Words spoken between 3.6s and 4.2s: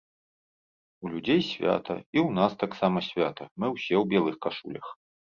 ўсе ў